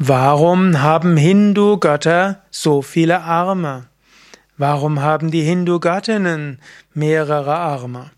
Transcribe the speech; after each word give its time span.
Warum 0.00 0.80
haben 0.80 1.16
Hindu-Götter 1.16 2.44
so 2.52 2.82
viele 2.82 3.22
Arme? 3.22 3.88
Warum 4.56 5.00
haben 5.02 5.32
die 5.32 5.42
Hindu-Göttinnen 5.42 6.60
mehrere 6.94 7.56
Arme? 7.56 8.12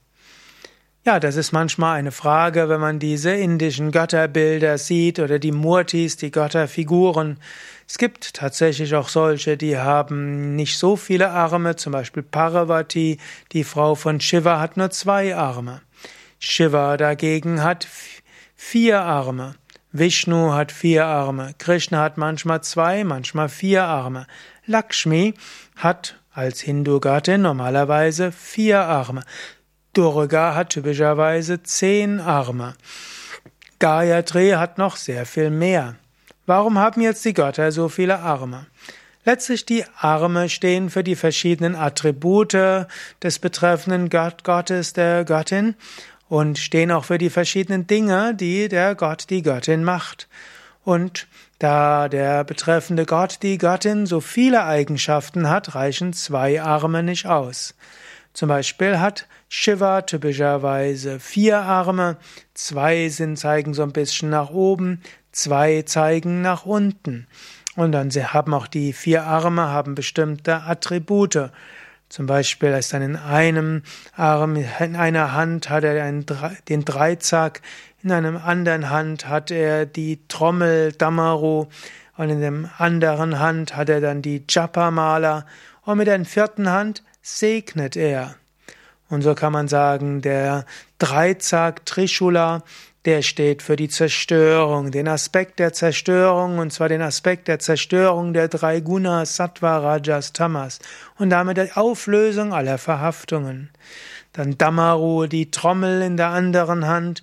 Ja, 1.06 1.18
das 1.18 1.36
ist 1.36 1.52
manchmal 1.52 1.98
eine 1.98 2.12
Frage, 2.12 2.68
wenn 2.68 2.82
man 2.82 2.98
diese 2.98 3.30
indischen 3.30 3.92
Götterbilder 3.92 4.76
sieht 4.76 5.20
oder 5.20 5.38
die 5.38 5.52
Murtis, 5.52 6.18
die 6.18 6.30
Götterfiguren. 6.30 7.38
Es 7.88 7.96
gibt 7.96 8.34
tatsächlich 8.34 8.94
auch 8.94 9.08
solche, 9.08 9.56
die 9.56 9.78
haben 9.78 10.56
nicht 10.56 10.76
so 10.76 10.96
viele 10.96 11.30
Arme, 11.30 11.76
zum 11.76 11.94
Beispiel 11.94 12.22
Parvati, 12.22 13.16
die 13.52 13.64
Frau 13.64 13.94
von 13.94 14.20
Shiva, 14.20 14.60
hat 14.60 14.76
nur 14.76 14.90
zwei 14.90 15.34
Arme. 15.34 15.80
Shiva 16.40 16.98
dagegen 16.98 17.62
hat 17.62 17.88
vier 18.54 19.00
Arme. 19.00 19.54
Vishnu 19.92 20.52
hat 20.52 20.70
vier 20.70 21.06
Arme, 21.06 21.54
Krishna 21.58 22.00
hat 22.00 22.16
manchmal 22.16 22.62
zwei, 22.62 23.02
manchmal 23.02 23.48
vier 23.48 23.84
Arme. 23.84 24.26
Lakshmi 24.66 25.34
hat 25.76 26.14
als 26.32 26.60
Hindu-Gattin 26.60 27.42
normalerweise 27.42 28.30
vier 28.30 28.82
Arme. 28.82 29.22
Durga 29.92 30.54
hat 30.54 30.70
typischerweise 30.70 31.64
zehn 31.64 32.20
Arme. 32.20 32.74
Gayatri 33.80 34.50
hat 34.50 34.78
noch 34.78 34.94
sehr 34.94 35.26
viel 35.26 35.50
mehr. 35.50 35.96
Warum 36.46 36.78
haben 36.78 37.00
jetzt 37.00 37.24
die 37.24 37.34
Götter 37.34 37.72
so 37.72 37.88
viele 37.88 38.20
Arme? 38.20 38.66
Letztlich 39.24 39.66
die 39.66 39.84
Arme 39.98 40.48
stehen 40.48 40.88
für 40.88 41.02
die 41.02 41.16
verschiedenen 41.16 41.74
Attribute 41.74 42.86
des 43.22 43.38
betreffenden 43.40 44.08
Gott, 44.08 44.44
Gottes, 44.44 44.92
der 44.92 45.24
Göttin 45.24 45.74
und 46.30 46.58
stehen 46.58 46.92
auch 46.92 47.04
für 47.04 47.18
die 47.18 47.28
verschiedenen 47.28 47.88
Dinge, 47.88 48.34
die 48.36 48.68
der 48.68 48.94
Gott, 48.94 49.28
die 49.30 49.42
Göttin 49.42 49.82
macht. 49.82 50.28
Und 50.84 51.26
da 51.58 52.08
der 52.08 52.44
betreffende 52.44 53.04
Gott, 53.04 53.40
die 53.42 53.58
Göttin 53.58 54.06
so 54.06 54.20
viele 54.20 54.64
Eigenschaften 54.64 55.50
hat, 55.50 55.74
reichen 55.74 56.12
zwei 56.12 56.62
Arme 56.62 57.02
nicht 57.02 57.26
aus. 57.26 57.74
Zum 58.32 58.48
Beispiel 58.48 59.00
hat 59.00 59.26
Shiva 59.48 60.02
typischerweise 60.02 61.18
vier 61.18 61.58
Arme, 61.62 62.16
zwei 62.54 63.08
sind, 63.08 63.36
zeigen 63.36 63.74
so 63.74 63.82
ein 63.82 63.92
bisschen 63.92 64.30
nach 64.30 64.50
oben, 64.50 65.02
zwei 65.32 65.82
zeigen 65.82 66.42
nach 66.42 66.64
unten. 66.64 67.26
Und 67.74 67.90
dann 67.90 68.12
sie 68.12 68.24
haben 68.24 68.54
auch 68.54 68.68
die 68.68 68.92
vier 68.92 69.24
Arme, 69.24 69.62
haben 69.62 69.96
bestimmte 69.96 70.62
Attribute. 70.62 71.50
Zum 72.10 72.26
Beispiel 72.26 72.70
ist 72.70 72.92
dann 72.92 73.02
in 73.02 73.14
einem 73.14 73.82
Arm, 74.16 74.56
in 74.56 74.96
einer 74.96 75.32
Hand 75.32 75.70
hat 75.70 75.84
er 75.84 76.02
einen, 76.02 76.26
den 76.68 76.84
Dreizack, 76.84 77.62
in 78.02 78.10
einem 78.10 78.36
anderen 78.36 78.90
Hand 78.90 79.28
hat 79.28 79.52
er 79.52 79.86
die 79.86 80.18
Trommel 80.26 80.90
Damaru 80.90 81.68
und 82.16 82.28
in 82.28 82.40
der 82.40 82.70
anderen 82.80 83.38
Hand 83.38 83.76
hat 83.76 83.88
er 83.88 84.00
dann 84.00 84.22
die 84.22 84.42
Japa-Mala 84.48 85.46
und 85.82 85.98
mit 85.98 86.08
der 86.08 86.24
vierten 86.24 86.68
Hand 86.68 87.04
segnet 87.22 87.94
er. 87.94 88.34
Und 89.08 89.22
so 89.22 89.36
kann 89.36 89.52
man 89.52 89.68
sagen, 89.68 90.20
der 90.20 90.66
Dreizack 90.98 91.86
Trishula 91.86 92.64
der 93.06 93.22
steht 93.22 93.62
für 93.62 93.76
die 93.76 93.88
Zerstörung, 93.88 94.90
den 94.90 95.08
Aspekt 95.08 95.58
der 95.58 95.72
Zerstörung, 95.72 96.58
und 96.58 96.72
zwar 96.72 96.88
den 96.88 97.00
Aspekt 97.00 97.48
der 97.48 97.58
Zerstörung 97.58 98.34
der 98.34 98.48
drei 98.48 98.80
Gunas, 98.80 99.36
Sattva, 99.36 99.78
Rajas, 99.78 100.32
Tamas, 100.32 100.80
und 101.18 101.30
damit 101.30 101.56
der 101.56 101.78
Auflösung 101.78 102.52
aller 102.52 102.76
Verhaftungen. 102.76 103.70
Dann 104.32 104.56
Damaru, 104.58 105.26
die 105.26 105.50
Trommel 105.50 106.02
in 106.02 106.16
der 106.16 106.28
anderen 106.28 106.86
Hand, 106.86 107.22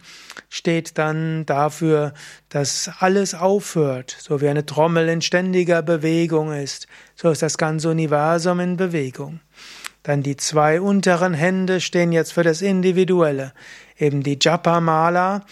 steht 0.50 0.98
dann 0.98 1.46
dafür, 1.46 2.14
dass 2.50 2.92
alles 3.00 3.34
aufhört, 3.34 4.18
so 4.20 4.42
wie 4.42 4.50
eine 4.50 4.66
Trommel 4.66 5.08
in 5.10 5.22
ständiger 5.22 5.82
Bewegung 5.84 6.52
ist, 6.52 6.88
so 7.16 7.30
ist 7.30 7.42
das 7.42 7.58
ganze 7.58 7.90
Universum 7.90 8.60
in 8.60 8.78
Bewegung. 8.78 9.40
Dann 10.04 10.24
die 10.24 10.38
zwei 10.38 10.80
unteren 10.80 11.34
Hände 11.34 11.82
stehen 11.82 12.14
jetzt 12.14 12.32
für 12.32 12.44
das 12.44 12.62
Individuelle. 12.62 13.54
Eben 14.00 14.22
die 14.22 14.38
Japa-Mala, 14.40 15.44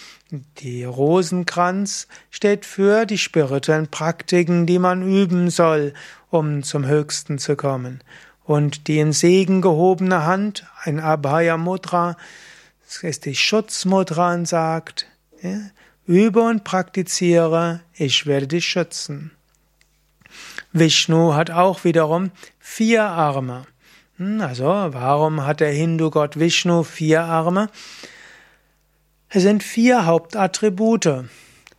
die 0.59 0.83
Rosenkranz, 0.83 2.07
steht 2.29 2.65
für 2.65 3.05
die 3.05 3.17
spirituellen 3.17 3.87
Praktiken, 3.87 4.65
die 4.65 4.79
man 4.79 5.01
üben 5.01 5.49
soll, 5.49 5.93
um 6.29 6.63
zum 6.63 6.85
Höchsten 6.85 7.39
zu 7.39 7.55
kommen. 7.55 8.01
Und 8.43 8.87
die 8.87 8.99
in 8.99 9.13
Segen 9.13 9.61
gehobene 9.61 10.25
Hand, 10.25 10.67
ein 10.83 10.99
Abhaya 10.99 11.57
Mudra, 11.57 12.17
das 12.85 12.97
ist 13.01 13.25
die 13.25 13.35
Schutzmudra 13.35 14.33
und 14.35 14.47
sagt, 14.47 15.07
übe 16.05 16.41
und 16.41 16.63
praktiziere, 16.63 17.81
ich 17.93 18.27
werde 18.27 18.47
dich 18.47 18.67
schützen. 18.67 19.31
Vishnu 20.71 21.33
hat 21.33 21.49
auch 21.49 21.83
wiederum 21.83 22.31
vier 22.59 23.03
Arme. 23.03 23.65
Hm, 24.17 24.41
also, 24.41 24.65
warum 24.65 25.45
hat 25.45 25.61
der 25.61 25.71
Hindu-Gott 25.71 26.39
Vishnu 26.39 26.83
vier 26.83 27.23
Arme? 27.23 27.69
Es 29.35 29.43
sind 29.43 29.63
vier 29.63 30.05
Hauptattribute. 30.05 31.25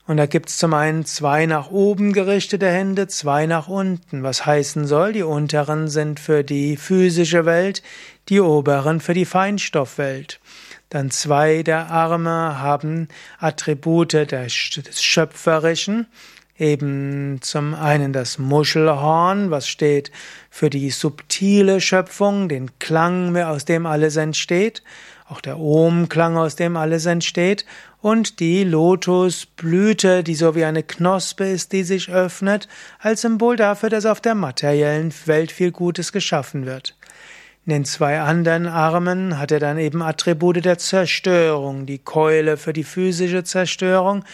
Und 0.06 0.18
da 0.18 0.26
gibt's 0.26 0.58
zum 0.58 0.74
einen 0.74 1.06
zwei 1.06 1.46
nach 1.46 1.70
oben 1.70 2.12
gerichtete 2.12 2.68
Hände, 2.68 3.08
zwei 3.08 3.46
nach 3.46 3.66
unten, 3.66 4.22
was 4.22 4.44
heißen 4.44 4.86
soll, 4.86 5.14
die 5.14 5.22
unteren 5.22 5.88
sind 5.88 6.20
für 6.20 6.44
die 6.44 6.76
physische 6.76 7.46
Welt, 7.46 7.82
die 8.28 8.40
oberen 8.40 9.00
für 9.00 9.14
die 9.14 9.24
Feinstoffwelt. 9.24 10.38
Dann 10.90 11.10
zwei 11.10 11.62
der 11.62 11.90
Arme 11.90 12.58
haben 12.60 13.08
Attribute 13.38 14.12
des 14.12 14.52
Schöpferischen, 14.52 16.08
eben 16.58 17.38
zum 17.42 17.74
einen 17.74 18.12
das 18.12 18.38
Muschelhorn, 18.38 19.50
was 19.50 19.68
steht 19.68 20.10
für 20.50 20.70
die 20.70 20.90
subtile 20.90 21.80
Schöpfung, 21.80 22.48
den 22.48 22.78
Klang, 22.78 23.36
aus 23.36 23.64
dem 23.64 23.86
alles 23.86 24.16
entsteht, 24.16 24.82
auch 25.28 25.40
der 25.40 25.58
Om-Klang, 25.58 26.36
aus 26.36 26.56
dem 26.56 26.76
alles 26.76 27.06
entsteht, 27.06 27.66
und 28.00 28.38
die 28.38 28.62
Lotusblüte, 28.62 30.22
die 30.22 30.36
so 30.36 30.54
wie 30.54 30.64
eine 30.64 30.84
Knospe 30.84 31.44
ist, 31.44 31.72
die 31.72 31.82
sich 31.82 32.10
öffnet, 32.10 32.68
als 33.00 33.22
Symbol 33.22 33.56
dafür, 33.56 33.90
dass 33.90 34.06
auf 34.06 34.20
der 34.20 34.36
materiellen 34.36 35.12
Welt 35.24 35.50
viel 35.50 35.72
Gutes 35.72 36.12
geschaffen 36.12 36.66
wird. 36.66 36.96
In 37.64 37.72
den 37.72 37.84
zwei 37.84 38.20
anderen 38.20 38.68
Armen 38.68 39.40
hat 39.40 39.50
er 39.50 39.58
dann 39.58 39.76
eben 39.78 40.00
Attribute 40.00 40.64
der 40.64 40.78
Zerstörung, 40.78 41.84
die 41.84 41.98
Keule 41.98 42.56
für 42.58 42.72
die 42.72 42.84
physische 42.84 43.42
Zerstörung 43.42 44.24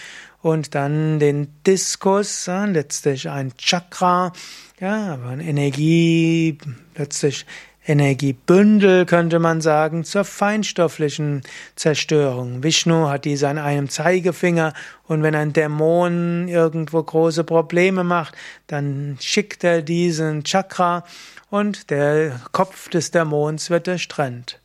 und 0.42 0.74
dann 0.74 1.18
den 1.18 1.48
Diskus, 1.66 2.46
letztlich 2.46 3.30
ein 3.30 3.56
Chakra, 3.56 4.32
ja, 4.80 5.14
aber 5.14 5.28
eine 5.28 5.44
Energie, 5.44 6.58
letztlich 6.96 7.46
Energiebündel, 7.84 9.06
könnte 9.06 9.40
man 9.40 9.60
sagen, 9.60 10.04
zur 10.04 10.24
feinstofflichen 10.24 11.42
Zerstörung. 11.74 12.62
Vishnu 12.62 13.08
hat 13.08 13.24
diese 13.24 13.48
an 13.48 13.58
einem 13.58 13.88
Zeigefinger 13.88 14.72
und 15.08 15.22
wenn 15.22 15.34
ein 15.34 15.52
Dämon 15.52 16.46
irgendwo 16.46 17.02
große 17.02 17.42
Probleme 17.42 18.04
macht, 18.04 18.34
dann 18.68 19.18
schickt 19.20 19.64
er 19.64 19.82
diesen 19.82 20.44
Chakra 20.44 21.04
und 21.50 21.90
der 21.90 22.40
Kopf 22.52 22.88
des 22.88 23.10
Dämons 23.10 23.68
wird 23.68 23.88
durchtrennt. 23.88 24.60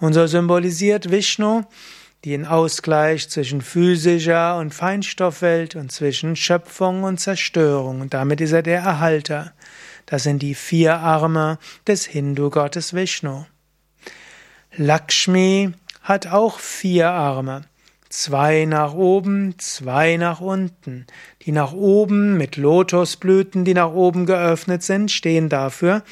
Und 0.00 0.12
so 0.12 0.26
symbolisiert 0.26 1.10
Vishnu 1.10 1.62
den 2.30 2.44
Ausgleich 2.44 3.28
zwischen 3.28 3.60
physischer 3.60 4.58
und 4.58 4.74
Feinstoffwelt 4.74 5.76
und 5.76 5.92
zwischen 5.92 6.34
Schöpfung 6.34 7.04
und 7.04 7.20
Zerstörung. 7.20 8.00
Und 8.00 8.14
damit 8.14 8.40
ist 8.40 8.52
er 8.52 8.62
der 8.62 8.80
Erhalter. 8.80 9.52
Das 10.06 10.24
sind 10.24 10.42
die 10.42 10.56
vier 10.56 10.98
Arme 10.98 11.58
des 11.86 12.04
Hindu-Gottes 12.04 12.94
Vishnu. 12.94 13.44
Lakshmi 14.76 15.72
hat 16.02 16.26
auch 16.26 16.58
vier 16.58 17.10
Arme. 17.10 17.62
Zwei 18.08 18.64
nach 18.64 18.94
oben, 18.94 19.54
zwei 19.58 20.16
nach 20.16 20.40
unten. 20.40 21.06
Die 21.42 21.52
nach 21.52 21.72
oben 21.72 22.36
mit 22.36 22.56
Lotusblüten, 22.56 23.64
die 23.64 23.74
nach 23.74 23.92
oben 23.92 24.26
geöffnet 24.26 24.82
sind, 24.82 25.12
stehen 25.12 25.48
dafür, 25.48 26.02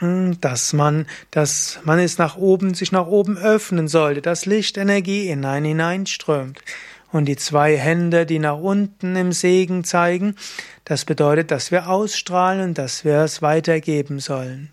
dass 0.00 0.72
man, 0.72 1.06
dass 1.30 1.80
man 1.84 1.98
es 1.98 2.18
nach 2.18 2.36
oben, 2.36 2.74
sich 2.74 2.92
nach 2.92 3.06
oben 3.06 3.36
öffnen 3.36 3.88
sollte, 3.88 4.22
dass 4.22 4.46
Lichtenergie 4.46 5.26
hinein 5.26 5.64
hineinströmt. 5.64 6.60
Und 7.10 7.24
die 7.24 7.36
zwei 7.36 7.76
Hände, 7.76 8.26
die 8.26 8.38
nach 8.38 8.58
unten 8.58 9.16
im 9.16 9.32
Segen 9.32 9.82
zeigen, 9.82 10.36
das 10.84 11.04
bedeutet, 11.04 11.50
dass 11.50 11.70
wir 11.70 11.88
ausstrahlen 11.88 12.60
und 12.60 12.78
dass 12.78 13.04
wir 13.04 13.18
es 13.20 13.42
weitergeben 13.42 14.20
sollen. 14.20 14.70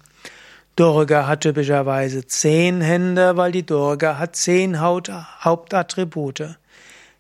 Durga 0.76 1.26
hat 1.26 1.42
typischerweise 1.42 2.28
zehn 2.28 2.82
Hände, 2.82 3.38
weil 3.38 3.54
die 3.54 3.66
Durga 3.66 4.18
hat 4.20 4.36
zehn 4.36 4.82
Hauptattribute. 4.82 6.58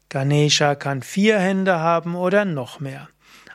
Ganesha 0.10 0.76
kann 0.76 1.02
vier 1.02 1.40
Hände 1.40 1.80
haben 1.80 2.16
oder 2.16 2.44
noch 2.44 2.82
mehr. 2.82 3.08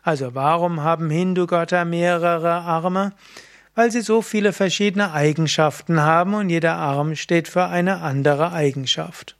Also 0.03 0.35
warum 0.35 0.83
haben 0.83 1.11
Hindu-Götter 1.11 1.85
mehrere 1.85 2.53
Arme? 2.53 3.13
Weil 3.75 3.91
sie 3.91 4.01
so 4.01 4.23
viele 4.23 4.53
verschiedene 4.53 5.13
Eigenschaften 5.13 6.01
haben 6.01 6.35
und 6.35 6.51
jeder 6.51 6.77
Arm 6.77 7.17
steht 7.17 7.49
für 7.49 7.67
eine 7.67 8.01
andere 8.01 8.53
Eigenschaft. 8.53 9.35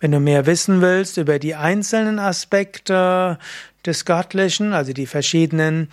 Wenn 0.00 0.12
du 0.12 0.20
mehr 0.20 0.44
wissen 0.46 0.80
willst 0.82 1.16
über 1.16 1.38
die 1.38 1.54
einzelnen 1.54 2.18
Aspekte 2.18 3.38
des 3.84 4.04
Göttlichen, 4.04 4.74
also 4.74 4.92
die 4.92 5.06
verschiedenen 5.06 5.88